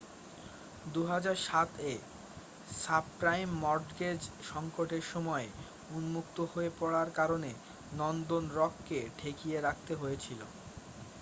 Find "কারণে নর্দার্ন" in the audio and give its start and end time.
7.19-8.45